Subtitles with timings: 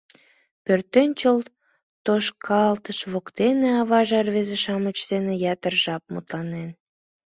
[0.65, 1.37] Пӧртӧнчыл
[2.05, 6.69] тошкалтыш воктене аваже рвезе-шамыч дене ятыр жап мутланен.